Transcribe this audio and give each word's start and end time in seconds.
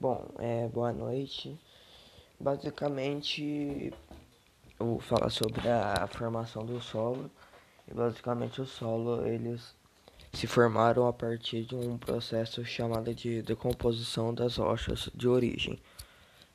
Bom, 0.00 0.26
é, 0.38 0.66
boa 0.68 0.94
noite. 0.94 1.60
Basicamente, 2.40 3.92
eu 4.78 4.86
vou 4.86 4.98
falar 4.98 5.28
sobre 5.28 5.68
a 5.68 6.06
formação 6.06 6.64
do 6.64 6.80
solo. 6.80 7.30
E 7.86 7.92
basicamente 7.92 8.62
o 8.62 8.64
solo, 8.64 9.26
eles 9.26 9.76
se 10.32 10.46
formaram 10.46 11.06
a 11.06 11.12
partir 11.12 11.66
de 11.66 11.74
um 11.74 11.98
processo 11.98 12.64
chamado 12.64 13.14
de 13.14 13.42
decomposição 13.42 14.32
das 14.32 14.56
rochas 14.56 15.10
de 15.14 15.28
origem. 15.28 15.78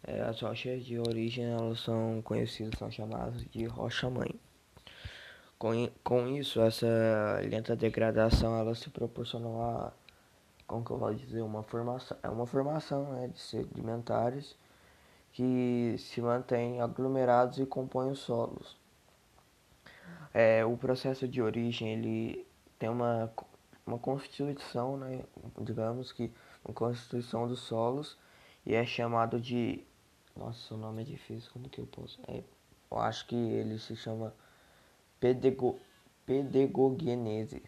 É, 0.08 0.22
as 0.22 0.42
rochas 0.42 0.84
de 0.84 0.98
origem, 0.98 1.46
elas 1.46 1.82
são 1.82 2.24
conhecidas, 2.24 2.80
são 2.80 2.90
chamadas 2.90 3.46
de 3.52 3.66
rocha-mãe. 3.66 4.34
Com, 5.60 5.88
com 6.04 6.28
isso, 6.30 6.60
essa 6.62 6.88
lenta 7.48 7.76
degradação, 7.76 8.58
ela 8.58 8.74
se 8.74 8.90
proporcionou 8.90 9.62
a 9.62 9.94
como 10.68 10.84
que 10.84 10.92
eu 10.92 10.98
vou 10.98 11.14
dizer, 11.14 11.42
uma 11.42 11.64
formação, 11.64 12.18
é 12.24 12.30
uma 12.30 12.46
formação 12.46 13.12
né, 13.14 13.28
de 13.28 13.40
sedimentares 13.40 14.56
que 15.32 15.96
se 15.98 16.22
mantêm 16.22 16.82
aglomerados 16.82 17.60
e 17.60 17.66
compõem 17.66 18.12
os 18.12 18.20
solos. 18.20 18.78
É, 20.34 20.66
o 20.66 20.76
processo 20.78 21.28
de 21.28 21.42
origem 21.42 21.94
ele 21.94 22.48
tem 22.80 22.90
uma, 22.90 23.32
uma 23.86 24.00
constituição, 24.00 24.98
né, 24.98 25.24
digamos 25.62 26.12
que 26.12 26.32
uma 26.64 26.74
constituição 26.74 27.48
dos 27.48 27.60
solos 27.60 28.18
e 28.66 28.74
é 28.74 28.86
chamado 28.86 29.40
de 29.40 29.84
nossa 30.36 30.74
o 30.74 30.78
nome 30.78 31.04
é 31.04 31.06
difícil 31.06 31.50
como 31.54 31.70
que 31.70 31.80
eu 31.80 31.88
posso 31.88 32.20
é, 32.28 32.44
eu 32.92 33.00
acho 33.00 33.26
que 33.28 33.36
ele 33.36 33.80
se 33.80 33.96
chama 33.96 34.34
pedego, 35.20 35.80
pedagogenese 36.26 37.64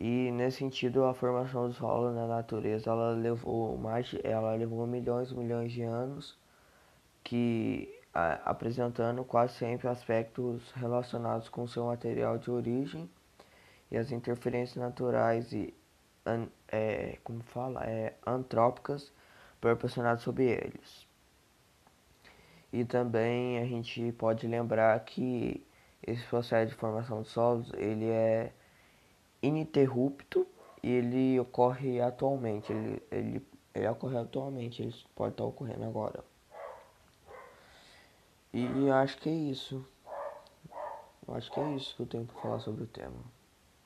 e 0.00 0.30
nesse 0.30 0.58
sentido, 0.58 1.04
a 1.04 1.12
formação 1.12 1.68
do 1.68 1.74
solo 1.74 2.10
na 2.12 2.26
natureza, 2.26 2.90
ela 2.90 3.10
levou 3.12 3.76
mais, 3.76 4.14
ela 4.24 4.54
levou 4.54 4.86
milhões 4.86 5.30
e 5.30 5.34
milhões 5.34 5.72
de 5.72 5.82
anos, 5.82 6.38
que 7.22 7.86
a, 8.14 8.50
apresentando 8.50 9.22
quase 9.24 9.54
sempre 9.54 9.88
aspectos 9.88 10.72
relacionados 10.72 11.50
com 11.50 11.66
seu 11.66 11.84
material 11.86 12.38
de 12.38 12.50
origem 12.50 13.10
e 13.90 13.98
as 13.98 14.10
interferências 14.10 14.76
naturais 14.76 15.52
e 15.52 15.74
an, 16.24 16.48
é, 16.68 17.18
como 17.22 17.42
fala, 17.42 17.84
é, 17.84 18.14
antrópicas 18.26 19.12
proporcionadas 19.60 20.22
sobre 20.22 20.44
eles. 20.46 21.06
E 22.72 22.86
também 22.86 23.58
a 23.58 23.66
gente 23.66 24.12
pode 24.12 24.46
lembrar 24.46 24.98
que 25.04 25.62
esse 26.06 26.24
processo 26.26 26.70
de 26.70 26.74
formação 26.76 27.20
de 27.22 27.28
solos, 27.28 27.70
ele 27.74 28.06
é 28.08 28.52
ininterrupto 29.42 30.46
e 30.82 30.90
ele 30.90 31.38
ocorre 31.40 32.00
atualmente. 32.00 32.72
Ele, 32.72 33.02
ele, 33.10 33.46
ele 33.74 33.88
ocorre 33.88 34.18
atualmente, 34.18 34.82
ele 34.82 34.94
pode 35.14 35.32
estar 35.32 35.44
ocorrendo 35.44 35.84
agora. 35.84 36.24
E 38.52 38.90
acho 38.90 39.18
que 39.18 39.28
é 39.28 39.32
isso. 39.32 39.84
Eu 41.26 41.34
acho 41.34 41.50
que 41.52 41.60
é 41.60 41.76
isso 41.76 41.94
que 41.94 42.02
eu 42.02 42.06
tenho 42.06 42.26
para 42.26 42.40
falar 42.40 42.60
sobre 42.60 42.82
o 42.82 42.86
tema. 42.86 43.39